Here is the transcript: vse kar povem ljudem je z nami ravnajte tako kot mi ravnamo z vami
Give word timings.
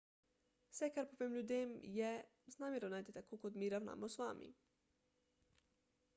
vse 0.69 0.87
kar 0.95 1.05
povem 1.11 1.35
ljudem 1.37 1.75
je 1.97 2.09
z 2.55 2.57
nami 2.65 2.81
ravnajte 2.87 3.17
tako 3.19 3.41
kot 3.45 3.61
mi 3.65 3.71
ravnamo 3.77 4.11
z 4.17 4.25
vami 4.25 4.53